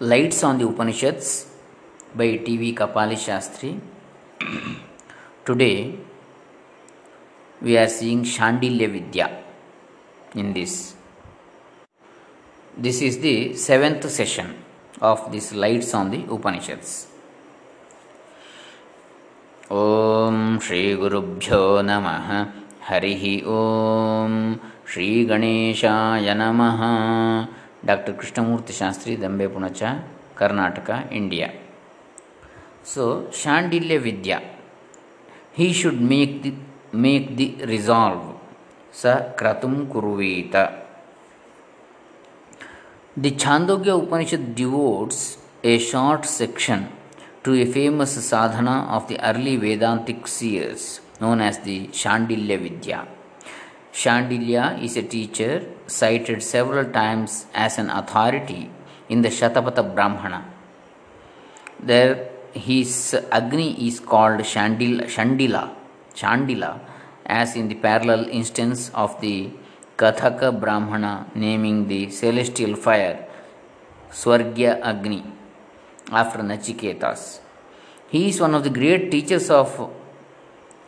Lights 0.00 0.44
on 0.44 0.58
the 0.58 0.64
Upanishad 0.64 1.20
by 2.16 2.32
T 2.46 2.56
V 2.58 2.70
Kapali 2.78 3.16
Shastri 3.16 3.70
today 5.46 5.72
we 7.60 7.76
are 7.76 7.88
seeing 7.88 8.24
Shandilya 8.26 8.86
Vidya 8.86 9.28
in 10.36 10.52
this 10.52 10.76
this 12.80 13.02
is 13.02 13.20
the 13.20 13.36
seventh 13.58 14.06
session 14.10 14.54
of 15.02 15.28
this 15.30 15.52
lights 15.54 15.94
on 15.94 16.10
the 16.10 16.24
Upanishad 16.30 16.80
ओम 19.72 20.58
श्री 20.62 20.94
गुरुभ्यो 20.96 21.60
नम 21.84 22.06
हरि 22.88 23.40
ओम 23.48 24.54
श्री 24.92 25.24
गणेशाय 25.24 26.34
नमः 26.38 26.82
Doctor 27.89 28.15
Krishnamurthy 28.19 28.73
Shastri 28.73 29.13
Dambe 29.23 29.47
Punacha 29.53 29.81
Karnataka 30.35 30.89
India 31.19 31.47
so 32.93 33.05
Shandilya 33.43 33.97
Vidya 34.07 34.37
he 35.57 35.67
should 35.81 36.03
make 36.13 36.35
the 36.43 36.53
make 37.05 37.27
the 37.39 37.47
resolve 37.73 38.27
ಸ 39.01 39.15
ಕ್ರತುಂ 39.39 39.75
ಕುರುವೀತ 39.91 40.55
the 43.23 43.33
Chandogya 43.45 43.95
Upanishad 44.05 44.47
devotes 44.61 45.23
a 45.65 45.75
short 45.91 46.27
section 46.39 46.85
to 47.43 47.53
a 47.55 47.65
famous 47.67 48.11
sadhana 48.23 48.85
of 48.89 49.07
the 49.07 49.17
early 49.21 49.55
Vedantic 49.57 50.27
seers 50.27 50.99
known 51.21 51.39
as 51.39 51.59
the 51.59 51.87
Shandilya 51.89 52.57
Vidya. 52.59 52.99
Shandilya 53.94 54.82
is 54.82 54.96
a 54.96 55.02
teacher 55.02 55.64
cited 55.86 56.42
several 56.42 56.84
times 56.90 57.46
as 57.54 57.78
an 57.78 57.90
authority 57.90 58.68
in 59.08 59.22
the 59.22 59.28
Shatapatha 59.28 59.94
Brahmana. 59.94 60.44
There, 61.78 62.28
his 62.52 63.14
Agni 63.30 63.86
is 63.86 64.00
called 64.00 64.40
Shandil, 64.40 65.04
Shandila, 65.04 65.72
Chandila, 66.12 66.80
as 67.24 67.54
in 67.54 67.68
the 67.68 67.76
parallel 67.76 68.28
instance 68.30 68.90
of 68.94 69.20
the 69.20 69.50
Kathaka 69.96 70.58
Brahmana 70.58 71.30
naming 71.36 71.86
the 71.86 72.10
celestial 72.10 72.74
fire 72.74 73.24
Swargya 74.10 74.80
Agni 74.82 75.22
after 76.10 76.40
Nachiketas. 76.40 77.38
He 78.08 78.28
is 78.30 78.40
one 78.40 78.56
of 78.56 78.64
the 78.64 78.70
great 78.70 79.12
teachers 79.12 79.50
of 79.50 79.88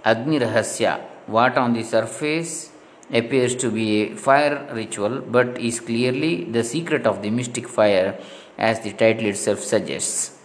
Agni 0.05 0.41
Rahasya, 0.41 1.01
what 1.27 1.57
on 1.57 1.73
the 1.73 1.85
surface 1.85 2.73
appears 3.13 3.55
to 3.57 3.71
be 3.71 4.03
a 4.03 4.17
fire 4.17 4.69
ritual 4.73 5.21
but 5.21 5.59
is 5.59 5.81
clearly 5.81 6.45
the 6.45 6.65
secret 6.65 7.07
of 7.07 7.23
the 7.23 7.31
mystic 7.31 7.69
fire 7.69 8.19
as 8.59 8.81
the 8.81 8.93
title 8.93 9.27
itself 9.27 9.61
suggests. 9.61 10.39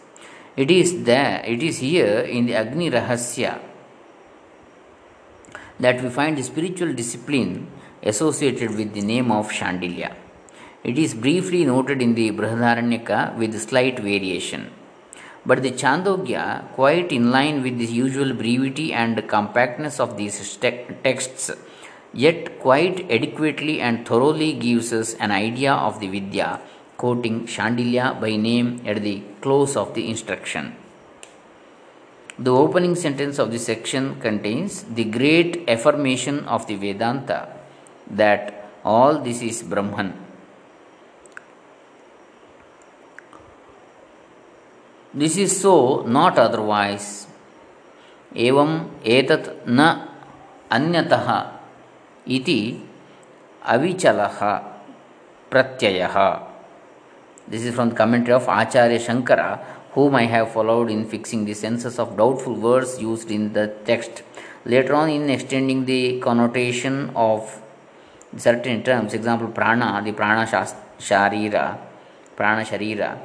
It 0.55 0.69
is 0.69 1.03
there, 1.03 1.43
it 1.45 1.63
is 1.63 1.77
here 1.79 2.19
in 2.19 2.45
the 2.45 2.55
Agni 2.55 2.91
Rahasya 2.91 3.59
that 5.79 6.03
we 6.03 6.09
find 6.09 6.37
the 6.37 6.43
spiritual 6.43 6.93
discipline 6.93 7.67
associated 8.03 8.75
with 8.75 8.93
the 8.93 9.01
name 9.01 9.31
of 9.31 9.49
Shandilya. 9.49 10.13
It 10.83 10.97
is 10.97 11.13
briefly 11.13 11.65
noted 11.65 12.01
in 12.01 12.15
the 12.15 12.31
Brihadaranyaka 12.31 13.37
with 13.37 13.59
slight 13.59 13.99
variation. 13.99 14.71
But 15.45 15.63
the 15.63 15.71
Chandogya, 15.71 16.71
quite 16.73 17.11
in 17.11 17.31
line 17.31 17.63
with 17.63 17.77
the 17.79 17.85
usual 17.85 18.33
brevity 18.33 18.93
and 18.93 19.27
compactness 19.27 19.99
of 19.99 20.17
these 20.17 20.57
te- 20.57 20.85
texts, 21.03 21.51
yet 22.12 22.58
quite 22.60 23.10
adequately 23.10 23.80
and 23.80 24.06
thoroughly 24.06 24.52
gives 24.52 24.92
us 24.92 25.14
an 25.14 25.30
idea 25.30 25.72
of 25.72 26.00
the 26.00 26.08
Vidya, 26.08 26.60
quoting 26.96 27.46
Shandilya 27.46 28.20
by 28.20 28.36
name 28.36 28.82
at 28.86 29.02
the 29.02 29.22
close 29.40 29.76
of 29.76 29.94
the 29.94 30.08
instruction. 30.08 30.74
The 32.38 32.52
opening 32.52 32.94
sentence 32.94 33.38
of 33.38 33.50
this 33.50 33.64
section 33.64 34.20
contains 34.20 34.82
the 34.82 35.04
great 35.04 35.68
affirmation 35.68 36.44
of 36.44 36.66
the 36.66 36.76
Vedanta 36.76 37.48
that 38.10 38.70
all 38.84 39.18
this 39.18 39.42
is 39.42 39.62
Brahman 39.62 40.26
this 45.20 45.36
is 45.38 45.52
so 45.52 45.72
not 46.16 46.38
otherwise 46.38 47.04
एवं 48.46 48.72
एतत् 49.12 49.48
न 49.68 49.86
अन्यतः 50.76 51.28
इति 52.36 52.60
अविचलः 53.74 54.38
प्रत्ययः 55.50 56.16
this 57.50 57.66
is 57.66 57.74
from 57.74 57.90
the 57.90 57.96
commentary 57.98 58.32
of 58.34 58.48
Acharya 58.50 58.98
Shankar 59.08 59.40
whom 59.96 60.14
I 60.14 60.24
have 60.24 60.52
followed 60.52 60.90
in 60.90 61.06
fixing 61.06 61.46
the 61.46 61.54
senses 61.54 61.98
of 61.98 62.16
doubtful 62.18 62.54
words 62.54 63.00
used 63.00 63.30
in 63.30 63.54
the 63.54 63.68
text. 63.86 64.22
Later 64.66 64.94
on, 64.94 65.08
in 65.08 65.30
extending 65.30 65.86
the 65.86 66.20
connotation 66.20 67.10
of 67.16 67.62
certain 68.36 68.82
terms, 68.82 69.14
example 69.14 69.48
prana, 69.48 70.02
the 70.04 70.12
prana 70.12 70.44
sharira, 70.98 71.78
prana 72.36 72.62
sharira, 72.62 73.18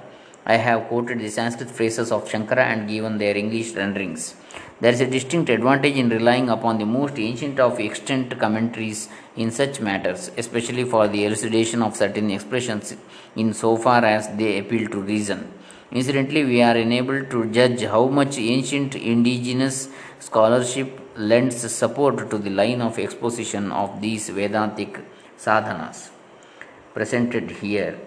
I 0.45 0.55
have 0.55 0.87
quoted 0.87 1.19
the 1.19 1.29
Sanskrit 1.29 1.69
phrases 1.69 2.09
of 2.09 2.29
Shankara 2.29 2.65
and 2.73 2.87
given 2.87 3.17
their 3.17 3.35
English 3.35 3.73
renderings. 3.73 4.35
There 4.78 4.92
is 4.92 5.00
a 5.00 5.06
distinct 5.06 5.48
advantage 5.48 5.96
in 5.96 6.10
relying 6.10 6.50
upon 6.50 6.76
the 6.76 6.84
most 6.84 7.18
ancient 7.18 7.58
of 7.58 7.80
extant 7.80 8.38
commentaries 8.38 9.08
in 9.34 9.50
such 9.50 9.80
matters, 9.80 10.30
especially 10.36 10.84
for 10.84 11.08
the 11.08 11.24
elucidation 11.24 11.82
of 11.82 11.96
certain 11.96 12.30
expressions 12.30 12.94
in 13.34 13.54
so 13.54 13.78
far 13.78 14.04
as 14.04 14.28
they 14.36 14.58
appeal 14.58 14.86
to 14.88 15.00
reason. 15.00 15.50
Incidentally, 15.90 16.44
we 16.44 16.60
are 16.60 16.76
enabled 16.76 17.30
to 17.30 17.46
judge 17.46 17.84
how 17.84 18.06
much 18.08 18.36
ancient 18.36 18.94
indigenous 18.94 19.88
scholarship 20.18 21.00
lends 21.16 21.56
support 21.72 22.28
to 22.28 22.36
the 22.36 22.50
line 22.50 22.82
of 22.82 22.98
exposition 22.98 23.72
of 23.72 24.02
these 24.02 24.28
Vedantic 24.28 25.00
sadhanas 25.38 26.10
presented 26.92 27.50
here 27.50 27.98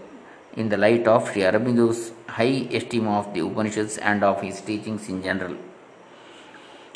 in 0.53 0.69
the 0.69 0.77
light 0.77 1.07
of 1.07 1.31
Sri 1.31 1.41
Aurobindo's 1.41 2.11
high 2.27 2.67
esteem 2.77 3.07
of 3.07 3.33
the 3.33 3.39
Upanishads 3.39 3.97
and 3.97 4.23
of 4.23 4.41
his 4.41 4.61
teachings 4.61 5.09
in 5.09 5.23
general. 5.23 5.55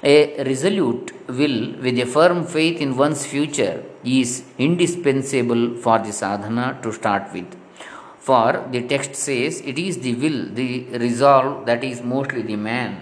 A 0.06 0.44
resolute 0.44 1.14
will 1.30 1.76
with 1.82 1.98
a 1.98 2.06
firm 2.06 2.46
faith 2.46 2.82
in 2.82 2.98
one's 2.98 3.26
future 3.26 3.86
is 4.04 4.44
indispensable 4.58 5.78
for 5.78 5.98
the 6.00 6.12
sadhana 6.12 6.78
to 6.84 6.92
start 6.92 7.32
with. 7.32 7.56
For 8.20 8.68
the 8.70 8.82
text 8.82 9.16
says 9.16 9.62
it 9.62 9.80
is 9.80 10.00
the 10.00 10.16
will, 10.16 10.50
the 10.54 10.98
resolve 10.98 11.66
that 11.68 11.86
is 11.86 12.02
mostly 12.02 12.42
the 12.42 12.58
man. 12.58 13.02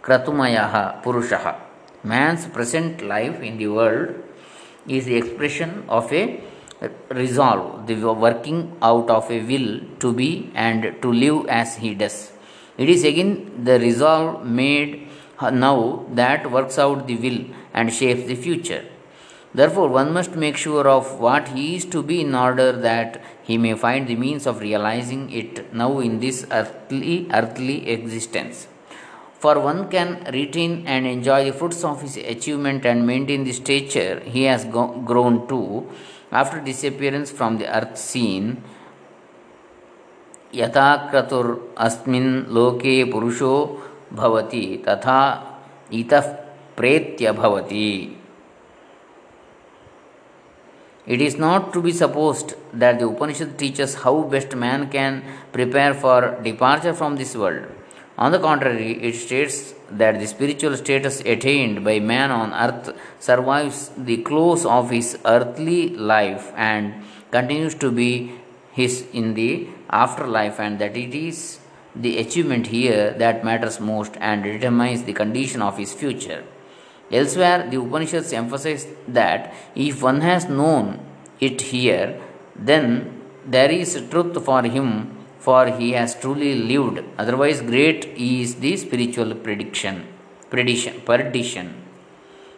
Kratumayaha 0.00 1.02
Purushaha. 1.02 1.56
Man's 2.02 2.46
present 2.46 3.02
life 3.02 3.42
in 3.42 3.58
the 3.58 3.68
world 3.68 4.14
is 4.88 5.04
the 5.04 5.16
expression 5.16 5.84
of 5.90 6.10
a 6.14 6.40
resolve, 7.10 7.86
the 7.86 7.94
working 7.94 8.74
out 8.80 9.10
of 9.10 9.30
a 9.30 9.42
will 9.42 9.80
to 9.98 10.14
be 10.14 10.50
and 10.54 11.02
to 11.02 11.12
live 11.12 11.46
as 11.48 11.76
he 11.76 11.94
does. 11.94 12.32
It 12.78 12.88
is 12.88 13.04
again 13.04 13.64
the 13.64 13.78
resolve 13.78 14.46
made 14.46 15.05
now 15.51 16.05
that 16.13 16.51
works 16.51 16.77
out 16.77 17.07
the 17.07 17.17
will 17.17 17.45
and 17.73 17.93
shapes 17.93 18.27
the 18.27 18.35
future. 18.35 18.85
Therefore, 19.53 19.89
one 19.89 20.13
must 20.13 20.35
make 20.35 20.55
sure 20.55 20.87
of 20.87 21.19
what 21.19 21.49
he 21.49 21.75
is 21.75 21.85
to 21.85 22.01
be 22.01 22.21
in 22.21 22.33
order 22.35 22.71
that 22.71 23.21
he 23.43 23.57
may 23.57 23.73
find 23.73 24.07
the 24.07 24.15
means 24.15 24.47
of 24.47 24.61
realizing 24.61 25.29
it 25.31 25.73
now 25.73 25.99
in 25.99 26.19
this 26.19 26.45
earthly, 26.51 27.27
earthly 27.33 27.89
existence. 27.89 28.67
For 29.39 29.59
one 29.59 29.89
can 29.89 30.23
retain 30.31 30.83
and 30.87 31.05
enjoy 31.05 31.45
the 31.45 31.53
fruits 31.57 31.83
of 31.83 32.01
his 32.01 32.15
achievement 32.15 32.85
and 32.85 33.05
maintain 33.05 33.43
the 33.43 33.51
stature 33.51 34.21
he 34.21 34.43
has 34.43 34.63
go- 34.65 35.01
grown 35.03 35.47
to 35.47 35.89
after 36.31 36.61
disappearance 36.61 37.31
from 37.31 37.57
the 37.57 37.67
earth 37.77 37.97
scene 37.97 38.63
यथा 40.55 40.87
क्रतुर् 41.11 41.49
अस्मिन् 41.83 42.31
लोके 42.53 43.03
पुरुषो 43.11 43.53
भवति 44.13 44.63
तथा 44.87 45.21
इतः 45.93 46.31
प्रेत्य 46.77 47.31
भवति 47.31 48.17
It 51.07 51.19
is 51.19 51.35
not 51.35 51.73
to 51.73 51.81
be 51.81 51.91
supposed 51.91 52.53
that 52.73 52.99
the 52.99 53.07
Upanishad 53.07 53.57
teaches 53.57 53.95
how 54.03 54.21
best 54.21 54.55
man 54.55 54.89
can 54.91 55.23
prepare 55.51 55.95
for 55.95 56.39
departure 56.43 56.93
from 56.93 57.15
this 57.15 57.35
world. 57.35 57.65
On 58.19 58.31
the 58.31 58.39
contrary, 58.39 58.91
it 59.01 59.15
states 59.15 59.73
that 59.89 60.19
the 60.19 60.27
spiritual 60.27 60.77
status 60.77 61.21
attained 61.21 61.83
by 61.83 61.99
man 61.99 62.29
on 62.29 62.53
earth 62.53 62.95
survives 63.19 63.89
the 63.97 64.17
close 64.17 64.63
of 64.63 64.91
his 64.91 65.17
earthly 65.25 65.89
life 65.89 66.53
and 66.55 67.03
continues 67.31 67.73
to 67.75 67.91
be 67.91 68.33
his 68.71 69.07
in 69.11 69.33
the 69.33 69.67
afterlife, 69.89 70.59
and 70.59 70.77
that 70.79 70.95
it 70.95 71.15
is 71.15 71.59
the 72.00 72.18
achievement 72.18 72.68
here 72.68 73.14
that 73.18 73.44
matters 73.44 73.80
most 73.80 74.14
and 74.20 74.42
determines 74.42 75.04
the 75.04 75.12
condition 75.12 75.62
of 75.62 75.78
his 75.78 75.92
future. 75.92 76.44
Elsewhere, 77.10 77.68
the 77.70 77.80
Upanishads 77.80 78.32
emphasize 78.32 78.86
that 79.08 79.54
if 79.74 80.02
one 80.02 80.20
has 80.20 80.48
known 80.48 80.98
it 81.40 81.60
here, 81.60 82.20
then 82.54 83.22
there 83.46 83.70
is 83.70 84.02
truth 84.10 84.44
for 84.44 84.62
him 84.62 85.16
for 85.38 85.66
he 85.68 85.92
has 85.92 86.14
truly 86.22 86.54
lived. 86.70 87.04
Otherwise, 87.18 87.60
great 87.60 88.06
is 88.16 88.56
the 88.56 88.76
spiritual 88.76 89.34
prediction, 89.34 90.04
perdition. 90.50 91.00
perdition. 91.02 91.68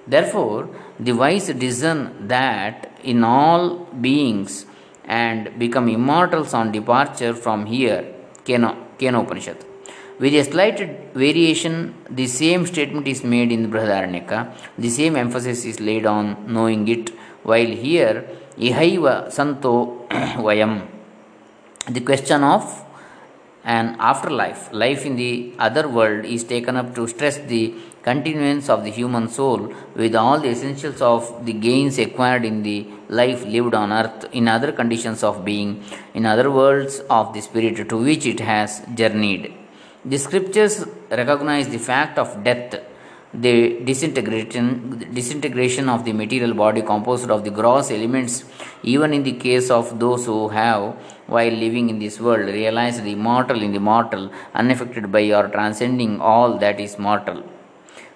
Therefore, 0.07 0.71
the 0.99 1.13
wise 1.13 1.49
discern 1.49 2.01
that 2.29 2.91
in 3.03 3.25
all 3.25 3.85
beings 4.07 4.65
and 5.05 5.59
become 5.59 5.89
immortals 5.89 6.55
on 6.55 6.73
departure 6.73 7.35
from 7.35 7.67
here. 7.67 8.15
Kena, 8.47 8.73
Kena. 8.99 9.25
With 10.19 10.35
a 10.35 10.43
slight 10.43 10.81
variation, 11.15 11.95
the 12.11 12.27
same 12.27 12.67
statement 12.67 13.07
is 13.07 13.23
made 13.23 13.53
in 13.53 13.71
Brihadaranyaka. 13.71 14.53
The 14.77 14.91
same 14.91 15.15
emphasis 15.15 15.65
is 15.65 15.79
laid 15.79 16.07
on 16.07 16.53
knowing 16.53 16.89
it, 16.89 17.11
while 17.45 17.67
here, 17.67 18.29
Ihaiva 18.59 19.31
Santo 19.31 20.07
Vayam. 20.11 20.89
The 21.89 22.01
question 22.01 22.43
of 22.43 22.85
an 23.63 23.97
afterlife, 24.01 24.73
life 24.73 25.07
in 25.07 25.15
the 25.15 25.53
other 25.59 25.89
world, 25.89 26.25
is 26.25 26.43
taken 26.43 26.77
up 26.77 26.95
to 26.97 27.07
stress 27.07 27.39
the 27.39 27.75
continuance 28.03 28.69
of 28.69 28.85
the 28.85 28.91
human 28.91 29.29
soul 29.29 29.73
with 29.95 30.15
all 30.15 30.39
the 30.41 30.51
essentials 30.51 31.01
of 31.01 31.45
the 31.47 31.53
gains 31.53 31.99
acquired 31.99 32.45
in 32.45 32.63
the 32.63 32.87
life 33.09 33.45
lived 33.45 33.75
on 33.75 33.93
earth 33.93 34.27
in 34.33 34.49
other 34.49 34.73
conditions 34.73 35.23
of 35.23 35.45
being, 35.45 35.83
in 36.15 36.27
other 36.27 36.51
worlds 36.51 37.01
of 37.11 37.33
the 37.35 37.41
spirit 37.41 37.89
to 37.89 37.97
which 37.97 38.27
it 38.27 38.41
has 38.41 38.83
journeyed. 38.95 39.55
The 40.05 40.19
scriptures 40.19 40.87
recognize 41.11 41.69
the 41.69 41.79
fact 41.79 42.19
of 42.19 42.45
death, 42.45 42.81
the 43.35 43.81
disintegration, 43.81 45.13
disintegration 45.13 45.89
of 45.89 46.05
the 46.05 46.13
material 46.13 46.55
body 46.55 46.83
composed 46.83 47.31
of 47.31 47.45
the 47.45 47.51
gross 47.51 47.91
elements, 47.91 48.45
even 48.83 49.13
in 49.13 49.23
the 49.23 49.33
case 49.33 49.71
of 49.71 49.99
those 49.99 50.25
who 50.27 50.49
have, 50.49 50.95
while 51.27 51.51
living 51.51 51.91
in 51.91 51.99
this 51.99 52.19
world, 52.21 52.47
realized 52.47 53.05
the 53.05 53.13
immortal 53.13 53.61
in 53.61 53.73
the 53.73 53.81
mortal, 53.81 54.31
unaffected 54.55 55.13
by 55.13 55.31
or 55.33 55.49
transcending 55.49 56.21
all 56.21 56.59
that 56.59 56.81
is 56.81 56.99
mortal. 56.99 57.43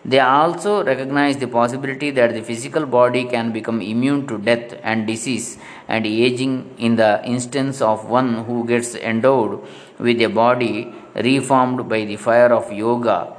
They 0.04 0.18
also 0.18 0.84
recognize 0.84 1.36
the 1.36 1.46
possibility 1.46 2.10
that 2.10 2.34
the 2.34 2.42
physical 2.42 2.86
body 2.86 3.24
can 3.24 3.52
become 3.52 3.80
immune 3.80 4.26
to 4.26 4.38
death 4.38 4.74
and 4.82 5.06
disease 5.06 5.58
and 5.86 6.04
aging 6.04 6.74
in 6.78 6.96
the 6.96 7.24
instance 7.24 7.80
of 7.80 8.08
one 8.08 8.44
who 8.44 8.66
gets 8.66 8.96
endowed 8.96 9.64
with 9.98 10.20
a 10.20 10.26
body 10.26 10.92
reformed 11.14 11.88
by 11.88 12.04
the 12.04 12.16
fire 12.16 12.52
of 12.52 12.72
yoga, 12.72 13.36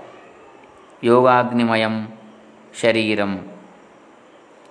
yogagnimayam 1.01 2.07
shariram. 2.71 3.52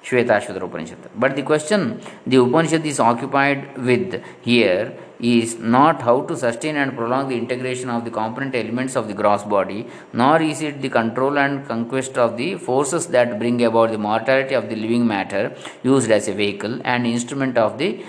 Shvetashvatara 0.04 0.64
Upanishad. 0.64 0.99
But 1.14 1.37
the 1.37 1.43
question 1.43 2.00
the 2.26 2.37
Upanishad 2.37 2.84
is 2.84 2.99
occupied 2.99 3.78
with 3.78 4.22
here 4.43 4.96
is 5.20 5.58
not 5.58 6.02
how 6.02 6.22
to 6.22 6.37
sustain 6.37 6.76
and 6.76 6.96
prolong 6.96 7.28
the 7.28 7.37
integration 7.37 7.88
of 7.88 8.04
the 8.04 8.10
component 8.10 8.54
elements 8.56 8.96
of 8.96 9.06
the 9.06 9.14
gross 9.14 9.44
body, 9.44 9.87
nor 10.12 10.43
is 10.43 10.62
it 10.62 10.82
the 10.82 10.88
control 10.88 11.38
and 11.38 11.66
conquest 11.66 12.19
of 12.19 12.37
the 12.37 12.56
forces 12.56 13.06
that 13.06 13.38
bring 13.38 13.64
about 13.64 13.93
the 13.93 13.99
mortality 13.99 14.54
of 14.54 14.69
the 14.69 14.75
living 14.75 15.06
matter 15.06 15.56
used 15.84 16.10
as 16.10 16.26
a 16.26 16.32
vehicle 16.32 16.81
and 16.84 17.06
instrument 17.06 17.56
of 17.56 17.78
the 17.78 18.05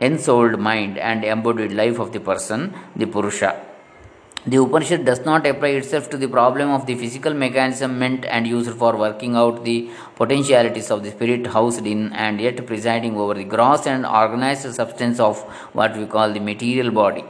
ensouled 0.00 0.60
mind 0.60 0.96
and 0.96 1.24
embodied 1.24 1.72
life 1.72 1.98
of 1.98 2.12
the 2.12 2.20
person, 2.20 2.72
the 2.94 3.06
Purusha. 3.06 3.67
The 4.50 4.56
Upanishad 4.56 5.04
does 5.04 5.26
not 5.26 5.46
apply 5.46 5.70
itself 5.78 6.08
to 6.10 6.16
the 6.16 6.26
problem 6.26 6.70
of 6.70 6.86
the 6.86 6.94
physical 6.94 7.34
mechanism 7.34 7.98
meant 7.98 8.24
and 8.24 8.46
used 8.46 8.70
for 8.80 8.96
working 8.96 9.36
out 9.36 9.62
the 9.62 9.90
potentialities 10.16 10.90
of 10.90 11.02
the 11.02 11.10
spirit 11.10 11.48
housed 11.48 11.86
in 11.86 12.14
and 12.14 12.40
yet 12.40 12.66
presiding 12.66 13.18
over 13.18 13.34
the 13.34 13.44
gross 13.44 13.86
and 13.86 14.06
organized 14.06 14.74
substance 14.74 15.20
of 15.20 15.42
what 15.78 15.94
we 15.98 16.06
call 16.06 16.32
the 16.32 16.40
material 16.40 16.90
body. 16.90 17.24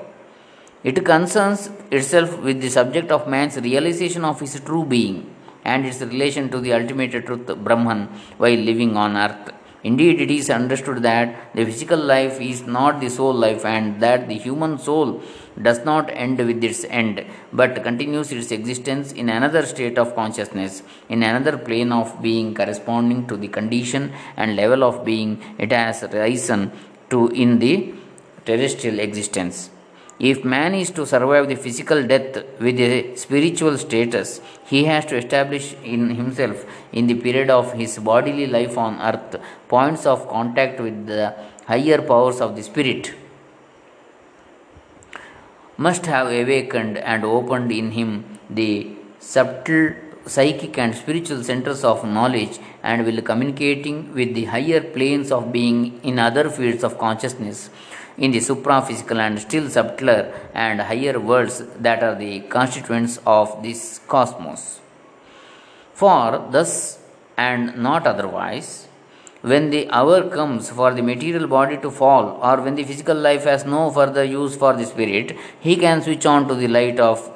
It 0.84 1.04
concerns 1.04 1.70
itself 1.90 2.38
with 2.38 2.60
the 2.60 2.70
subject 2.70 3.10
of 3.10 3.26
man's 3.26 3.56
realization 3.56 4.24
of 4.24 4.38
his 4.38 4.60
true 4.60 4.84
being 4.84 5.34
and 5.64 5.84
its 5.86 6.00
relation 6.00 6.48
to 6.50 6.60
the 6.60 6.72
ultimate 6.72 7.26
truth 7.26 7.48
Brahman 7.64 8.02
while 8.36 8.62
living 8.70 8.96
on 8.96 9.16
earth. 9.16 9.57
Indeed, 9.84 10.20
it 10.20 10.30
is 10.30 10.50
understood 10.50 11.02
that 11.02 11.54
the 11.54 11.64
physical 11.64 11.98
life 11.98 12.40
is 12.40 12.66
not 12.66 13.00
the 13.00 13.08
soul 13.08 13.32
life 13.32 13.64
and 13.64 14.00
that 14.02 14.28
the 14.28 14.34
human 14.34 14.76
soul 14.76 15.22
does 15.62 15.84
not 15.84 16.10
end 16.10 16.38
with 16.38 16.64
its 16.64 16.84
end 16.84 17.24
but 17.52 17.82
continues 17.84 18.32
its 18.32 18.50
existence 18.50 19.12
in 19.12 19.28
another 19.28 19.64
state 19.64 19.96
of 19.96 20.16
consciousness, 20.16 20.82
in 21.08 21.22
another 21.22 21.56
plane 21.56 21.92
of 21.92 22.20
being 22.20 22.54
corresponding 22.54 23.26
to 23.28 23.36
the 23.36 23.48
condition 23.48 24.12
and 24.36 24.56
level 24.56 24.82
of 24.82 25.04
being 25.04 25.40
it 25.58 25.70
has 25.70 26.02
risen 26.12 26.72
to 27.10 27.28
in 27.28 27.60
the 27.60 27.94
terrestrial 28.44 28.98
existence. 28.98 29.70
If 30.18 30.44
man 30.44 30.74
is 30.74 30.90
to 30.92 31.06
survive 31.06 31.48
the 31.48 31.54
physical 31.54 32.04
death 32.04 32.44
with 32.58 32.80
a 32.80 33.14
spiritual 33.14 33.78
status, 33.78 34.40
he 34.66 34.84
has 34.84 35.06
to 35.06 35.16
establish 35.16 35.74
in 35.84 36.10
himself, 36.10 36.64
in 36.92 37.06
the 37.06 37.14
period 37.14 37.50
of 37.50 37.72
his 37.74 37.98
bodily 37.98 38.48
life 38.48 38.76
on 38.76 39.00
earth, 39.00 39.40
points 39.68 40.06
of 40.06 40.28
contact 40.28 40.80
with 40.80 41.06
the 41.06 41.34
higher 41.66 42.02
powers 42.02 42.40
of 42.40 42.56
the 42.56 42.64
spirit. 42.64 43.14
Must 45.76 46.06
have 46.06 46.26
awakened 46.26 46.98
and 46.98 47.24
opened 47.24 47.70
in 47.70 47.92
him 47.92 48.40
the 48.50 48.90
subtle 49.20 49.94
psychic 50.34 50.78
and 50.78 50.94
spiritual 50.94 51.42
centers 51.42 51.82
of 51.84 52.04
knowledge 52.16 52.58
and 52.82 53.04
will 53.06 53.20
communicating 53.30 54.14
with 54.14 54.34
the 54.34 54.44
higher 54.54 54.80
planes 54.80 55.30
of 55.32 55.52
being 55.52 56.00
in 56.02 56.18
other 56.18 56.48
fields 56.50 56.84
of 56.84 56.98
consciousness 56.98 57.70
in 58.16 58.30
the 58.32 58.40
supra-physical 58.40 59.20
and 59.20 59.38
still 59.46 59.68
subtler 59.76 60.20
and 60.54 60.80
higher 60.80 61.18
worlds 61.18 61.62
that 61.86 62.02
are 62.02 62.16
the 62.24 62.40
constituents 62.56 63.18
of 63.26 63.62
this 63.62 64.00
cosmos. 64.06 64.80
For 65.94 66.46
thus 66.50 66.98
and 67.36 67.76
not 67.86 68.06
otherwise, 68.06 68.88
when 69.42 69.70
the 69.70 69.88
hour 69.90 70.28
comes 70.28 70.68
for 70.68 70.92
the 70.92 71.02
material 71.02 71.46
body 71.46 71.76
to 71.78 71.90
fall, 71.92 72.40
or 72.42 72.60
when 72.60 72.74
the 72.74 72.82
physical 72.82 73.16
life 73.16 73.44
has 73.44 73.64
no 73.64 73.88
further 73.90 74.24
use 74.24 74.56
for 74.56 74.72
the 74.72 74.84
spirit, 74.84 75.36
he 75.60 75.76
can 75.76 76.02
switch 76.02 76.26
on 76.26 76.48
to 76.48 76.54
the 76.56 76.66
light 76.66 76.98
of 76.98 77.30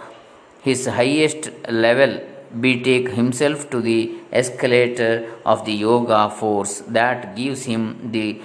his 0.62 0.86
highest 0.86 1.50
level, 1.68 2.20
betake 2.60 3.08
himself 3.10 3.70
to 3.70 3.80
the 3.80 4.14
escalator 4.32 5.30
of 5.44 5.64
the 5.64 5.72
yoga 5.72 6.30
force 6.30 6.80
that 6.88 7.34
gives 7.36 7.64
him 7.64 8.10
the 8.12 8.40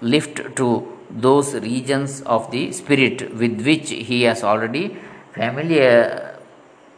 lift 0.00 0.56
to 0.56 0.68
those 1.10 1.54
regions 1.54 2.22
of 2.22 2.50
the 2.50 2.72
spirit 2.72 3.34
with 3.36 3.64
which 3.64 3.90
he 3.90 4.22
has 4.22 4.42
already 4.42 4.96
familiar, 5.32 6.38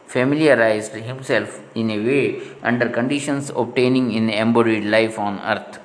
familiarized 0.07 0.93
himself 0.93 1.61
in 1.75 1.89
a 1.91 1.99
way 1.99 2.41
under 2.63 2.89
conditions 2.89 3.51
obtaining 3.55 4.11
in 4.11 4.29
embodied 4.29 4.85
life 4.85 5.19
on 5.19 5.39
earth. 5.39 5.79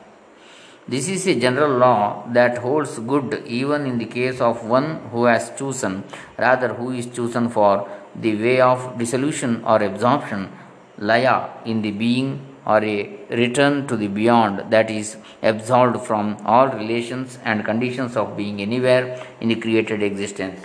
This 0.88 1.08
is 1.08 1.26
a 1.26 1.38
general 1.38 1.78
law 1.78 2.24
that 2.32 2.58
holds 2.58 2.98
good 2.98 3.42
even 3.46 3.86
in 3.86 3.98
the 3.98 4.06
case 4.06 4.40
of 4.40 4.64
one 4.66 5.00
who 5.12 5.24
has 5.24 5.52
chosen, 5.56 6.04
rather, 6.36 6.74
who 6.74 6.90
is 6.90 7.06
chosen 7.06 7.48
for 7.48 7.88
the 8.14 8.36
way 8.36 8.60
of 8.60 8.98
dissolution 8.98 9.62
or 9.64 9.82
absorption, 9.82 10.50
laya, 10.98 11.48
in 11.64 11.82
the 11.82 11.90
being 11.90 12.46
or 12.66 12.84
a 12.84 13.18
return 13.30 13.86
to 13.86 13.96
the 13.96 14.08
beyond 14.08 14.70
that 14.70 14.90
is 14.90 15.16
absolved 15.42 16.04
from 16.06 16.36
all 16.44 16.68
relations 16.68 17.38
and 17.44 17.64
conditions 17.64 18.16
of 18.16 18.36
being 18.36 18.60
anywhere 18.60 19.24
in 19.40 19.48
the 19.48 19.56
created 19.56 20.02
existence. 20.02 20.60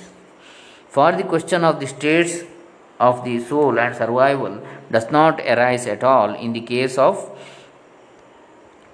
For 0.90 1.12
the 1.12 1.24
question 1.24 1.64
of 1.64 1.80
the 1.80 1.88
states 1.88 2.44
of 3.00 3.24
the 3.24 3.40
soul 3.40 3.80
and 3.80 3.96
survival 3.96 4.62
does 4.92 5.12
not 5.12 5.40
arise 5.42 5.88
at 5.88 6.04
all 6.04 6.34
in 6.34 6.54
the 6.54 6.62
case 6.62 6.98
of 6.98 7.18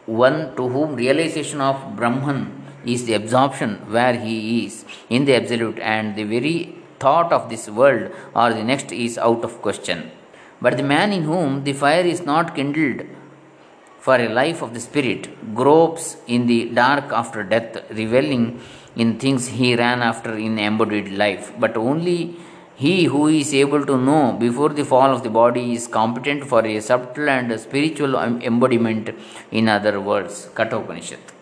one 0.05 0.55
to 0.55 0.67
whom 0.67 0.95
realization 0.95 1.61
of 1.61 1.95
Brahman 1.95 2.63
is 2.85 3.05
the 3.05 3.13
absorption 3.13 3.75
where 3.91 4.13
he 4.13 4.65
is 4.65 4.85
in 5.09 5.25
the 5.25 5.35
absolute 5.35 5.77
and 5.79 6.15
the 6.15 6.23
very 6.23 6.80
thought 7.03 7.31
of 7.37 7.49
this 7.51 7.65
world 7.79 8.03
or 8.39 8.49
the 8.57 8.65
next 8.71 8.91
is 9.05 9.17
out 9.17 9.43
of 9.47 9.61
question. 9.65 9.99
But 10.63 10.77
the 10.77 10.87
man 10.95 11.11
in 11.17 11.23
whom 11.31 11.63
the 11.67 11.73
fire 11.73 12.05
is 12.13 12.21
not 12.31 12.55
kindled 12.57 13.01
for 14.05 14.15
a 14.25 14.29
life 14.41 14.61
of 14.65 14.73
the 14.75 14.83
spirit 14.87 15.23
gropes 15.59 16.05
in 16.35 16.45
the 16.51 16.59
dark 16.81 17.07
after 17.21 17.41
death, 17.43 17.73
reveling 18.01 18.45
in 18.95 19.09
things 19.23 19.43
he 19.57 19.75
ran 19.75 20.01
after 20.11 20.31
in 20.47 20.57
embodied 20.69 21.09
life. 21.23 21.51
But 21.63 21.75
only 21.77 22.19
he 22.83 22.95
who 23.11 23.27
is 23.41 23.49
able 23.63 23.83
to 23.91 23.97
know 24.07 24.23
before 24.45 24.69
the 24.69 24.85
fall 24.93 25.11
of 25.15 25.21
the 25.25 25.33
body 25.41 25.65
is 25.73 25.85
competent 25.99 26.43
for 26.51 26.65
a 26.65 26.79
subtle 26.89 27.29
and 27.29 27.59
spiritual 27.59 28.15
embodiment 28.49 29.11
in 29.51 29.67
other 29.69 29.95
words. 30.01 30.49
Kathopanishad. 30.55 31.40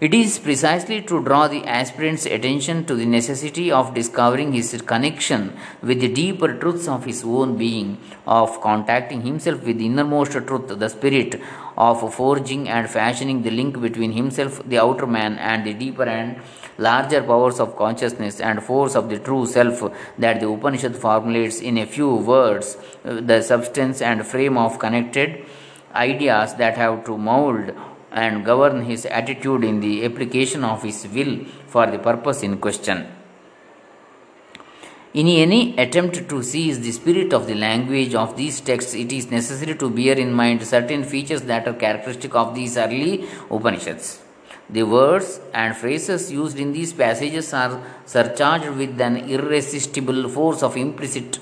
It 0.00 0.14
is 0.14 0.38
precisely 0.38 1.02
to 1.02 1.20
draw 1.24 1.48
the 1.48 1.64
aspirant's 1.64 2.24
attention 2.24 2.84
to 2.84 2.94
the 2.94 3.04
necessity 3.04 3.72
of 3.72 3.94
discovering 3.94 4.52
his 4.52 4.80
connection 4.80 5.58
with 5.82 5.98
the 6.00 6.06
deeper 6.06 6.54
truths 6.54 6.86
of 6.86 7.04
his 7.04 7.24
own 7.24 7.56
being, 7.56 7.98
of 8.24 8.60
contacting 8.60 9.22
himself 9.22 9.64
with 9.64 9.78
the 9.78 9.86
innermost 9.86 10.30
truth, 10.30 10.68
the 10.68 10.88
spirit, 10.88 11.40
of 11.76 12.14
forging 12.14 12.68
and 12.68 12.88
fashioning 12.88 13.42
the 13.42 13.50
link 13.50 13.80
between 13.80 14.12
himself, 14.12 14.62
the 14.68 14.78
outer 14.78 15.04
man, 15.04 15.36
and 15.38 15.66
the 15.66 15.74
deeper 15.74 16.04
and 16.04 16.40
larger 16.78 17.20
powers 17.20 17.58
of 17.58 17.74
consciousness 17.76 18.40
and 18.40 18.62
force 18.62 18.94
of 18.94 19.08
the 19.10 19.18
true 19.18 19.46
self 19.46 19.82
that 20.16 20.38
the 20.38 20.48
Upanishad 20.48 20.94
formulates 20.94 21.60
in 21.60 21.76
a 21.76 21.86
few 21.86 22.14
words 22.14 22.76
uh, 23.04 23.20
the 23.20 23.42
substance 23.42 24.00
and 24.00 24.24
frame 24.24 24.56
of 24.56 24.78
connected 24.78 25.44
ideas 25.92 26.54
that 26.54 26.76
have 26.76 27.04
to 27.04 27.18
mold 27.18 27.72
and 28.12 28.44
govern 28.44 28.84
his 28.84 29.06
attitude 29.06 29.64
in 29.64 29.80
the 29.80 30.04
application 30.04 30.64
of 30.64 30.82
his 30.82 31.06
will 31.08 31.44
for 31.66 31.86
the 31.86 31.98
purpose 31.98 32.42
in 32.42 32.58
question. 32.58 33.06
In 35.14 35.26
any 35.26 35.76
attempt 35.78 36.28
to 36.28 36.42
seize 36.42 36.80
the 36.80 36.92
spirit 36.92 37.32
of 37.32 37.46
the 37.46 37.54
language 37.54 38.14
of 38.14 38.36
these 38.36 38.60
texts, 38.60 38.94
it 38.94 39.10
is 39.10 39.30
necessary 39.30 39.74
to 39.74 39.88
bear 39.88 40.18
in 40.18 40.32
mind 40.32 40.62
certain 40.62 41.02
features 41.02 41.42
that 41.42 41.66
are 41.66 41.72
characteristic 41.72 42.34
of 42.34 42.54
these 42.54 42.76
early 42.76 43.26
Upanishads. 43.50 44.20
The 44.70 44.82
words 44.82 45.40
and 45.54 45.74
phrases 45.74 46.30
used 46.30 46.58
in 46.58 46.72
these 46.72 46.92
passages 46.92 47.54
are 47.54 47.82
surcharged 48.04 48.68
with 48.68 49.00
an 49.00 49.16
irresistible 49.16 50.28
force 50.28 50.62
of 50.62 50.76
implicit 50.76 51.38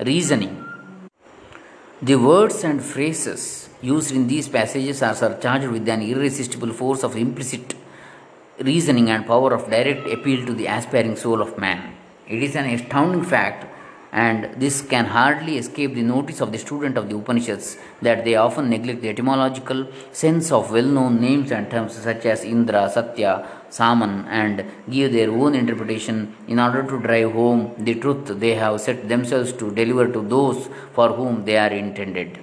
reasoning. 0.00 0.67
The 2.00 2.14
words 2.14 2.62
and 2.62 2.80
phrases 2.80 3.68
used 3.82 4.12
in 4.12 4.28
these 4.28 4.48
passages 4.48 5.02
are 5.02 5.16
surcharged 5.16 5.66
with 5.66 5.88
an 5.88 6.00
irresistible 6.00 6.72
force 6.72 7.02
of 7.02 7.16
implicit 7.16 7.74
reasoning 8.60 9.10
and 9.10 9.26
power 9.26 9.52
of 9.52 9.68
direct 9.68 10.06
appeal 10.06 10.46
to 10.46 10.52
the 10.52 10.66
aspiring 10.66 11.16
soul 11.16 11.42
of 11.42 11.58
man. 11.58 11.96
It 12.28 12.40
is 12.40 12.54
an 12.54 12.66
astounding 12.66 13.24
fact, 13.24 13.66
and 14.12 14.54
this 14.60 14.80
can 14.80 15.04
hardly 15.04 15.58
escape 15.58 15.94
the 15.94 16.02
notice 16.02 16.40
of 16.40 16.50
the 16.52 16.58
student 16.58 16.96
of 16.96 17.08
the 17.08 17.16
Upanishads 17.16 17.76
that 18.00 18.24
they 18.24 18.36
often 18.36 18.70
neglect 18.70 19.02
the 19.02 19.10
etymological 19.10 19.86
sense 20.12 20.50
of 20.50 20.70
well 20.70 20.90
known 20.96 21.20
names 21.20 21.50
and 21.52 21.70
terms 21.70 21.94
such 21.94 22.24
as 22.24 22.42
Indra, 22.44 22.90
Satya, 22.90 23.46
Saman, 23.68 24.24
and 24.28 24.64
give 24.90 25.12
their 25.12 25.30
own 25.30 25.54
interpretation 25.54 26.34
in 26.46 26.58
order 26.58 26.82
to 26.82 26.98
drive 27.00 27.32
home 27.32 27.74
the 27.78 27.94
truth 27.96 28.26
they 28.40 28.54
have 28.54 28.80
set 28.80 29.08
themselves 29.08 29.52
to 29.52 29.70
deliver 29.72 30.10
to 30.10 30.22
those 30.22 30.68
for 30.94 31.10
whom 31.10 31.44
they 31.44 31.58
are 31.58 31.72
intended. 31.72 32.38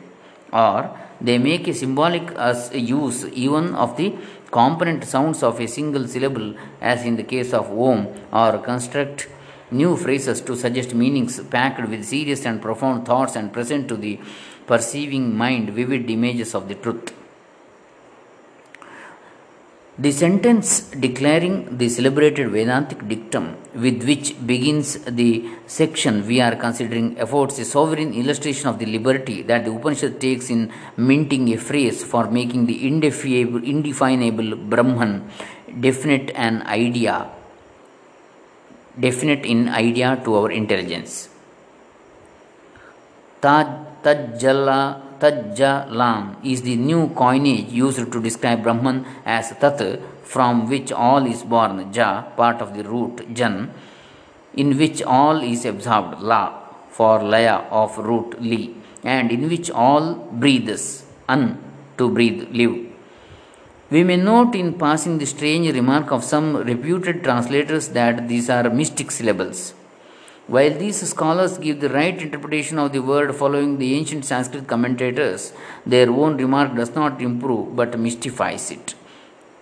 Or 0.53 0.95
they 1.19 1.37
make 1.39 1.67
a 1.67 1.73
symbolic 1.73 2.31
use 2.73 3.25
even 3.29 3.73
of 3.73 3.97
the 3.97 4.15
component 4.51 5.03
sounds 5.03 5.41
of 5.43 5.59
a 5.59 5.67
single 5.67 6.07
syllable, 6.07 6.53
as 6.79 7.03
in 7.03 7.15
the 7.15 7.23
case 7.23 7.53
of 7.53 7.71
Om, 7.71 8.07
or 8.31 8.59
construct 8.59 9.27
new 9.71 9.95
phrases 9.97 10.41
to 10.41 10.55
suggest 10.55 10.93
meanings 10.93 11.39
packed 11.43 11.87
with 11.89 12.03
serious 12.05 12.45
and 12.45 12.61
profound 12.61 13.05
thoughts 13.05 13.35
and 13.35 13.51
present 13.51 13.87
to 13.87 13.97
the 13.97 14.19
perceiving 14.67 15.35
mind 15.35 15.69
vivid 15.69 16.09
images 16.09 16.53
of 16.55 16.67
the 16.67 16.75
truth. 16.75 17.13
The 19.97 20.11
sentence 20.11 20.81
declaring 20.89 21.77
the 21.77 21.87
celebrated 21.87 22.49
Vedantic 22.49 23.07
dictum 23.07 23.55
with 23.73 24.03
which 24.03 24.35
begins 24.45 24.97
the 25.05 25.45
section 25.67 26.27
we 26.27 26.41
are 26.41 26.57
considering 26.57 27.17
affords 27.17 27.57
a 27.59 27.63
sovereign 27.63 28.13
illustration 28.13 28.67
of 28.67 28.77
the 28.77 28.87
liberty 28.87 29.41
that 29.43 29.63
the 29.63 29.71
Upanishad 29.71 30.19
takes 30.19 30.49
in 30.49 30.69
minting 30.97 31.53
a 31.53 31.57
phrase 31.57 32.03
for 32.03 32.29
making 32.29 32.65
the 32.65 32.85
indefinable 32.85 34.57
Brahman 34.57 35.29
definite 35.79 36.29
an 36.35 36.61
idea 36.63 37.29
definite 38.99 39.45
in 39.45 39.69
idea 39.69 40.21
to 40.23 40.35
our 40.35 40.51
intelligence. 40.51 41.29
Tajjala, 43.41 45.01
Tajjalam 45.19 46.43
is 46.43 46.61
the 46.63 46.75
new 46.75 47.09
coinage 47.09 47.71
used 47.71 48.11
to 48.11 48.21
describe 48.21 48.63
Brahman 48.63 49.05
as 49.25 49.53
Tat, 49.59 49.99
from 50.23 50.67
which 50.67 50.91
all 50.91 51.25
is 51.25 51.43
born, 51.43 51.91
Ja, 51.93 52.23
part 52.35 52.61
of 52.61 52.75
the 52.75 52.83
root, 52.83 53.33
Jan, 53.33 53.71
in 54.55 54.77
which 54.77 55.01
all 55.03 55.41
is 55.41 55.65
absorbed, 55.65 56.21
La, 56.21 56.59
for 56.89 57.21
Laya 57.23 57.63
of 57.69 57.97
root, 57.97 58.41
Li, 58.41 58.75
and 59.03 59.31
in 59.31 59.47
which 59.49 59.69
all 59.69 60.15
breathes, 60.15 61.05
An, 61.29 61.57
to 61.97 62.09
breathe, 62.09 62.47
live. 62.51 62.94
We 63.95 64.03
may 64.03 64.17
note 64.17 64.55
in 64.55 64.73
passing 64.73 65.19
the 65.19 65.25
strange 65.25 65.73
remark 65.73 66.11
of 66.11 66.21
some 66.31 66.47
reputed 66.69 67.23
translators 67.23 67.85
that 67.97 68.27
these 68.27 68.49
are 68.49 68.69
mystic 68.69 69.09
syllables. 69.09 69.73
While 70.47 70.73
these 70.81 70.99
scholars 71.11 71.57
give 71.57 71.79
the 71.79 71.87
right 71.97 72.17
interpretation 72.25 72.77
of 72.77 72.91
the 72.91 73.03
word 73.11 73.33
following 73.33 73.77
the 73.77 73.95
ancient 73.95 74.25
Sanskrit 74.25 74.67
commentators, 74.67 75.53
their 75.85 76.09
own 76.09 76.35
remark 76.35 76.75
does 76.75 76.93
not 76.93 77.21
improve 77.21 77.73
but 77.77 77.97
mystifies 77.97 78.69
it. 78.69 78.95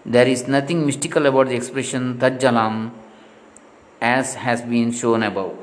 There 0.04 0.28
is 0.28 0.48
nothing 0.48 0.84
mystical 0.84 1.28
about 1.28 1.50
the 1.50 1.56
expression 1.56 2.18
Tajjalam 2.18 2.90
as 4.02 4.34
has 4.34 4.64
been 4.64 4.92
shown 4.92 5.22
above. 5.22 5.63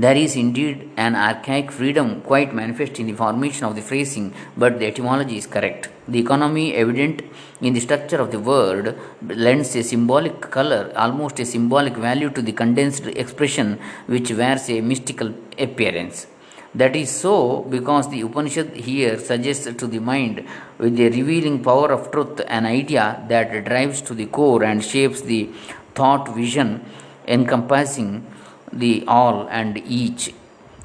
There 0.00 0.14
is 0.16 0.36
indeed 0.36 0.90
an 0.96 1.16
archaic 1.16 1.72
freedom 1.72 2.20
quite 2.20 2.54
manifest 2.54 3.00
in 3.00 3.08
the 3.08 3.14
formation 3.14 3.64
of 3.64 3.74
the 3.74 3.82
phrasing, 3.82 4.32
but 4.56 4.78
the 4.78 4.86
etymology 4.86 5.36
is 5.36 5.48
correct. 5.48 5.88
The 6.06 6.20
economy 6.20 6.72
evident 6.74 7.22
in 7.60 7.72
the 7.72 7.80
structure 7.80 8.18
of 8.18 8.30
the 8.30 8.38
word 8.38 8.96
lends 9.20 9.74
a 9.74 9.82
symbolic 9.82 10.40
color, 10.40 10.92
almost 10.94 11.40
a 11.40 11.44
symbolic 11.44 11.96
value 11.96 12.30
to 12.30 12.40
the 12.40 12.52
condensed 12.52 13.06
expression 13.08 13.80
which 14.06 14.30
wears 14.30 14.70
a 14.70 14.80
mystical 14.80 15.34
appearance. 15.58 16.28
That 16.76 16.94
is 16.94 17.10
so 17.10 17.62
because 17.62 18.08
the 18.08 18.20
Upanishad 18.20 18.76
here 18.76 19.18
suggests 19.18 19.64
to 19.64 19.86
the 19.88 19.98
mind 19.98 20.46
with 20.78 20.94
the 20.96 21.08
revealing 21.08 21.64
power 21.64 21.90
of 21.90 22.12
truth 22.12 22.40
an 22.46 22.66
idea 22.66 23.24
that 23.28 23.64
drives 23.64 24.00
to 24.02 24.14
the 24.14 24.26
core 24.26 24.62
and 24.62 24.84
shapes 24.84 25.22
the 25.22 25.50
thought 25.96 26.36
vision 26.36 26.84
encompassing 27.26 28.24
the 28.72 29.04
all 29.06 29.48
and 29.48 29.78
each 29.78 30.34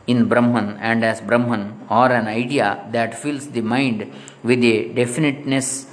in 0.08 0.28
Brahman 0.28 0.78
and 0.78 1.04
as 1.04 1.22
Brahman 1.22 1.80
or 1.90 2.12
an 2.12 2.28
idea 2.28 2.86
that 2.92 3.20
fills 3.20 3.48
the 3.50 3.62
mind 3.62 4.12
with 4.44 4.64
a 4.64 4.90
definiteness 4.94 5.88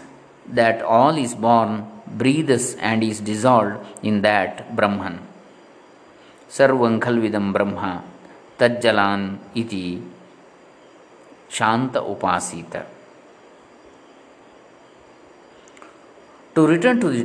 that 0.49 0.83
all 0.83 1.17
is 1.17 1.35
born, 1.35 1.87
breathes, 2.07 2.75
and 2.75 3.05
is 3.05 3.21
dissolved 3.21 3.79
in 4.03 4.23
that 4.23 4.75
Brahman. 4.75 5.21
Sarvam 6.49 6.99
khalvidam 7.01 7.53
Brahman 7.53 8.03
Brahma 8.61 8.79
iti 9.55 9.61
इति 9.61 10.03
शान्त 11.51 11.97
उपासीत 11.97 12.75
to 16.55 16.67
return 16.67 17.01
to 17.01 17.11
the 17.11 17.23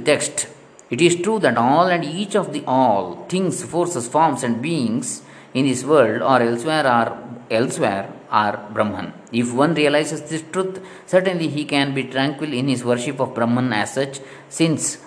it 0.90 1.02
is 1.02 1.16
true 1.16 1.40
that 1.40 1.58
all 1.58 1.88
and 1.88 2.04
each 2.04 2.36
of 2.36 2.54
the 2.54 2.64
all 2.66 3.26
things, 3.28 3.64
forces, 3.64 4.08
forms, 4.08 4.44
and 4.44 4.62
beings 4.62 5.24
in 5.54 5.66
this 5.68 5.84
world 5.84 6.22
or 6.22 6.42
elsewhere 6.42 6.86
are 6.86 7.18
elsewhere 7.50 8.12
are 8.30 8.70
Brahman. 8.74 9.14
If 9.32 9.54
one 9.54 9.74
realizes 9.74 10.22
this 10.24 10.44
truth, 10.52 10.84
certainly 11.06 11.48
he 11.48 11.66
can 11.66 11.94
be 11.94 12.04
tranquil 12.04 12.54
in 12.54 12.68
his 12.68 12.84
worship 12.84 13.20
of 13.20 13.34
Brahman 13.34 13.72
as 13.74 13.94
such, 13.94 14.20
since 14.50 14.98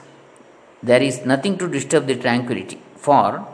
there 0.83 1.03
is 1.03 1.27
nothing 1.27 1.59
to 1.59 1.69
disturb 1.69 2.07
the 2.07 2.17
tranquility. 2.17 2.81
For 2.97 3.47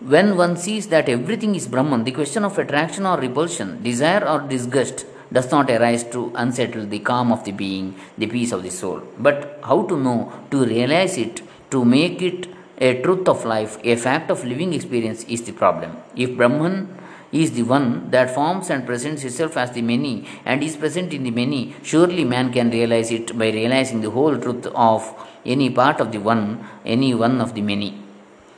when 0.00 0.36
one 0.36 0.56
sees 0.56 0.88
that 0.88 1.08
everything 1.08 1.54
is 1.54 1.68
Brahman, 1.68 2.04
the 2.04 2.12
question 2.12 2.44
of 2.44 2.58
attraction 2.58 3.06
or 3.06 3.18
repulsion, 3.18 3.82
desire 3.82 4.26
or 4.26 4.40
disgust, 4.40 5.06
does 5.32 5.50
not 5.50 5.70
arise 5.70 6.04
to 6.14 6.30
unsettle 6.34 6.86
the 6.86 6.98
calm 6.98 7.32
of 7.32 7.44
the 7.44 7.52
being, 7.52 7.94
the 8.18 8.26
peace 8.26 8.52
of 8.52 8.62
the 8.62 8.70
soul. 8.70 9.02
But 9.18 9.60
how 9.64 9.82
to 9.86 9.96
know, 9.96 10.32
to 10.50 10.64
realize 10.64 11.16
it, 11.16 11.42
to 11.70 11.84
make 11.84 12.20
it 12.20 12.48
a 12.78 13.00
truth 13.02 13.28
of 13.28 13.44
life, 13.44 13.78
a 13.82 13.96
fact 13.96 14.30
of 14.30 14.44
living 14.44 14.72
experience 14.74 15.24
is 15.24 15.42
the 15.42 15.52
problem. 15.52 15.96
If 16.16 16.36
Brahman 16.36 16.98
is 17.30 17.52
the 17.52 17.62
one 17.62 18.10
that 18.10 18.34
forms 18.34 18.68
and 18.70 18.84
presents 18.84 19.24
itself 19.24 19.56
as 19.56 19.70
the 19.72 19.82
many 19.82 20.28
and 20.44 20.62
is 20.62 20.76
present 20.76 21.14
in 21.14 21.22
the 21.22 21.30
many, 21.30 21.74
surely 21.82 22.24
man 22.24 22.52
can 22.52 22.70
realize 22.70 23.10
it 23.10 23.36
by 23.38 23.50
realizing 23.50 24.00
the 24.02 24.10
whole 24.10 24.36
truth 24.36 24.66
of 24.74 25.02
any 25.46 25.70
part 25.70 26.00
of 26.00 26.12
the 26.12 26.18
one, 26.18 26.68
any 26.84 27.14
one 27.14 27.40
of 27.40 27.54
the 27.54 27.62
many. 27.62 27.98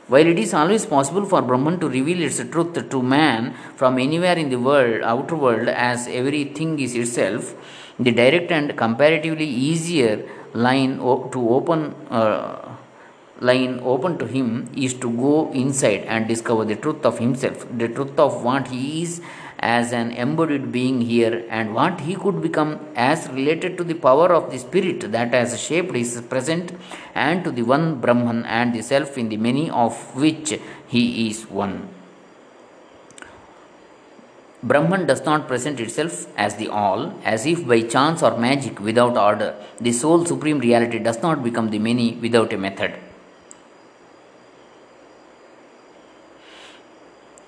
While 0.07 0.27
it 0.27 0.37
is 0.37 0.53
always 0.53 0.85
possible 0.85 1.25
for 1.25 1.41
Brahman 1.41 1.79
to 1.79 1.89
reveal 1.89 2.21
its 2.21 2.37
truth 2.37 2.89
to 2.89 3.01
man 3.01 3.55
from 3.75 3.97
anywhere 3.97 4.37
in 4.37 4.49
the 4.49 4.59
world, 4.59 5.01
outer 5.01 5.35
world, 5.35 5.67
as 5.67 6.07
everything 6.07 6.79
is 6.79 6.93
itself, 6.93 7.55
the 7.97 8.11
direct 8.11 8.51
and 8.51 8.77
comparatively 8.77 9.47
easier 9.47 10.23
line 10.53 10.97
to 10.97 11.49
open 11.49 11.95
uh, 12.11 12.75
line 13.41 13.79
open 13.83 14.17
to 14.17 14.25
him 14.25 14.69
is 14.77 14.93
to 14.93 15.09
go 15.09 15.51
inside 15.53 16.03
and 16.07 16.27
discover 16.27 16.65
the 16.65 16.75
truth 16.75 17.03
of 17.03 17.17
himself, 17.17 17.65
the 17.75 17.87
truth 17.87 18.17
of 18.19 18.43
what 18.43 18.67
he 18.67 19.01
is 19.01 19.21
as 19.73 19.91
an 19.99 20.11
embodied 20.23 20.65
being 20.71 20.97
here 21.01 21.35
and 21.49 21.73
what 21.73 22.01
he 22.07 22.15
could 22.23 22.39
become 22.47 22.71
as 22.95 23.27
related 23.37 23.77
to 23.77 23.83
the 23.83 23.97
power 24.07 24.27
of 24.37 24.51
the 24.51 24.59
spirit 24.65 24.99
that 25.15 25.33
has 25.33 25.59
shaped 25.67 25.95
his 25.95 26.11
present 26.33 26.71
and 27.15 27.43
to 27.43 27.51
the 27.57 27.63
one 27.75 27.85
Brahman 28.03 28.45
and 28.45 28.75
the 28.75 28.83
self 28.83 29.17
in 29.17 29.29
the 29.29 29.37
many 29.37 29.69
of 29.69 29.93
which 30.15 30.59
he 30.87 31.03
is 31.27 31.39
one. 31.63 31.75
Brahman 34.69 35.05
does 35.05 35.23
not 35.25 35.47
present 35.47 35.79
itself 35.79 36.27
as 36.35 36.55
the 36.55 36.67
all, 36.67 37.01
as 37.23 37.45
if 37.45 37.67
by 37.71 37.81
chance 37.81 38.23
or 38.23 38.35
magic 38.35 38.79
without 38.79 39.15
order. 39.15 39.49
The 39.79 39.91
sole 39.91 40.25
supreme 40.25 40.59
reality 40.59 40.99
does 40.99 41.21
not 41.21 41.43
become 41.43 41.69
the 41.69 41.77
many 41.77 42.13
without 42.13 42.51
a 42.53 42.57
method. 42.57 42.93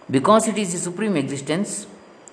Because 0.09 0.47
it 0.47 0.57
is 0.57 0.73
the 0.73 0.79
supreme 0.79 1.15
existence, 1.17 1.87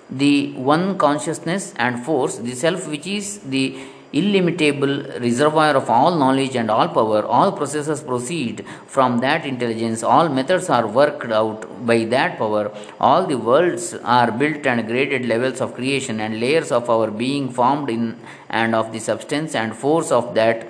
the 0.09 0.53
one 0.53 0.97
consciousness 0.97 1.73
and 1.77 2.03
force, 2.05 2.37
the 2.37 2.53
self 2.53 2.87
which 2.87 3.07
is 3.07 3.39
the 3.39 3.77
illimitable 4.13 4.93
reservoir 5.19 5.75
of 5.75 5.89
all 5.89 6.15
knowledge 6.15 6.55
and 6.55 6.71
all 6.71 6.87
power, 6.87 7.25
all 7.25 7.51
processes 7.51 8.01
proceed 8.01 8.65
from 8.87 9.19
that 9.19 9.45
intelligence, 9.45 10.03
all 10.03 10.29
methods 10.29 10.69
are 10.69 10.87
worked 10.87 11.31
out 11.31 11.85
by 11.85 12.05
that 12.05 12.37
power, 12.37 12.71
all 12.99 13.25
the 13.25 13.37
worlds 13.37 13.93
are 14.03 14.31
built 14.31 14.65
and 14.65 14.87
graded 14.87 15.25
levels 15.25 15.59
of 15.59 15.73
creation 15.73 16.19
and 16.19 16.39
layers 16.39 16.71
of 16.71 16.89
our 16.89 17.11
being 17.11 17.49
formed 17.49 17.89
in 17.89 18.17
and 18.49 18.73
of 18.73 18.93
the 18.93 18.99
substance 18.99 19.53
and 19.53 19.75
force 19.75 20.11
of 20.11 20.33
that 20.33 20.65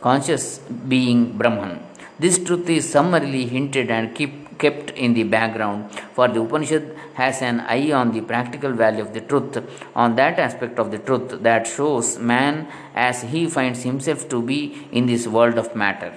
conscious 0.00 0.58
being 0.94 1.36
Brahman. 1.36 1.80
This 2.18 2.38
truth 2.38 2.68
is 2.68 2.88
summarily 2.88 3.46
hinted 3.46 3.90
and 3.90 4.14
keep 4.14 4.43
kept 4.64 4.90
in 5.04 5.14
the 5.18 5.24
background, 5.36 5.78
for 6.16 6.26
the 6.28 6.40
Upanishad 6.40 6.84
has 7.14 7.42
an 7.42 7.60
eye 7.60 7.92
on 8.00 8.12
the 8.16 8.22
practical 8.32 8.72
value 8.72 9.04
of 9.06 9.12
the 9.16 9.24
truth, 9.30 9.56
on 9.94 10.16
that 10.20 10.38
aspect 10.38 10.78
of 10.78 10.90
the 10.90 11.00
truth 11.08 11.30
that 11.48 11.66
shows 11.76 12.18
man 12.18 12.66
as 12.94 13.22
he 13.32 13.42
finds 13.56 13.82
himself 13.90 14.28
to 14.28 14.40
be 14.52 14.60
in 14.92 15.06
this 15.06 15.26
world 15.26 15.58
of 15.58 15.74
matter. 15.84 16.12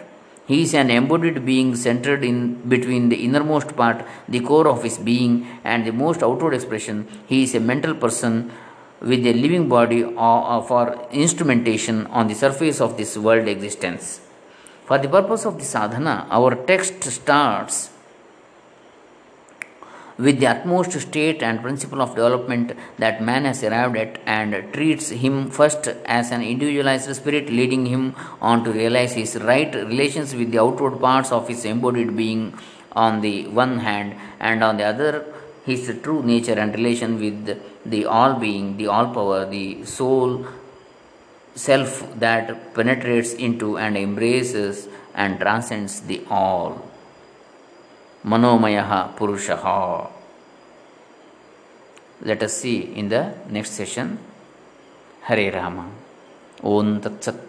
He 0.52 0.62
is 0.66 0.74
an 0.82 0.90
embodied 0.90 1.46
being 1.46 1.76
centered 1.76 2.24
in 2.24 2.38
between 2.74 3.10
the 3.10 3.18
innermost 3.26 3.76
part, 3.76 4.06
the 4.30 4.40
core 4.40 4.68
of 4.74 4.82
his 4.88 4.98
being, 4.98 5.34
and 5.66 5.86
the 5.86 5.92
most 5.92 6.24
outward 6.24 6.54
expression. 6.54 7.06
He 7.32 7.44
is 7.44 7.54
a 7.54 7.60
mental 7.60 7.94
person 8.04 8.50
with 9.02 9.26
a 9.26 9.34
living 9.34 9.68
body 9.68 10.06
uh, 10.06 10.10
uh, 10.10 10.62
for 10.62 10.84
instrumentation 11.12 12.08
on 12.08 12.28
the 12.30 12.34
surface 12.34 12.80
of 12.80 12.96
this 12.96 13.18
world 13.18 13.48
existence. 13.48 14.22
For 14.86 14.98
the 14.98 15.10
purpose 15.10 15.44
of 15.46 15.60
the 15.60 15.66
sadhana, 15.66 16.28
our 16.32 16.56
text 16.72 17.04
starts 17.04 17.90
with 20.18 20.40
the 20.40 20.48
utmost 20.48 20.92
state 21.00 21.44
and 21.44 21.62
principle 21.62 22.02
of 22.02 22.16
development 22.16 22.72
that 22.98 23.22
man 23.22 23.46
has 23.46 23.64
arrived 23.64 23.98
at 23.98 24.20
and 24.26 24.74
treats 24.74 25.10
him 25.10 25.50
first 25.50 25.88
as 26.06 26.32
an 26.32 26.42
individualized 26.42 27.14
spirit, 27.16 27.50
leading 27.50 27.86
him 27.86 28.16
on 28.42 28.64
to 28.64 28.72
realize 28.72 29.14
his 29.14 29.36
right 29.38 29.74
relations 29.76 30.34
with 30.34 30.52
the 30.52 30.60
outward 30.60 31.00
parts 31.00 31.32
of 31.32 31.48
his 31.48 31.64
embodied 31.66 32.16
being 32.18 32.58
on 32.94 33.22
the 33.22 33.48
one 33.48 33.80
hand, 33.80 34.16
and 34.40 34.64
on 34.64 34.78
the 34.78 34.84
other, 34.84 35.26
his 35.66 35.94
true 36.02 36.24
nature 36.24 36.54
and 36.54 36.74
relation 36.74 37.20
with 37.20 37.62
the 37.86 38.06
all 38.06 38.34
being, 38.34 38.78
the 38.78 38.88
all 38.88 39.14
power, 39.14 39.46
the 39.46 39.86
soul 39.86 40.48
self 41.54 42.08
that 42.20 42.74
penetrates 42.74 43.34
into 43.34 43.78
and 43.78 43.98
embraces 43.98 44.88
and 45.14 45.40
transcends 45.40 46.02
the 46.02 46.22
all. 46.30 46.87
Purushaha. 48.28 50.10
Let 52.24 52.44
us 52.44 52.58
see 52.58 52.94
in 52.96 53.08
the 53.10 53.34
next 53.50 53.72
session. 53.72 54.20
Hare 55.22 55.52
Rama. 55.52 55.86
Om 56.64 57.00
Tat 57.00 57.24
Sat. 57.24 57.47